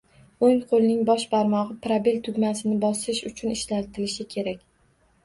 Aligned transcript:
O’ng 0.45 0.61
qo’lning 0.69 1.01
bosh 1.09 1.25
barmog’i 1.33 1.77
probel 1.83 2.17
tugmasini 2.29 2.79
bosich 2.87 3.21
uchun 3.31 3.53
ishlatilishi 3.57 4.27
kerak 4.33 4.65